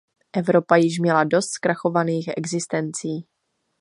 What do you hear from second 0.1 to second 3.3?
Evropa již měla dost zkrachovaných existencí.